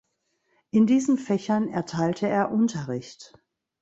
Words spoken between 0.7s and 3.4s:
In diesen Fächern erteilte er Unterricht.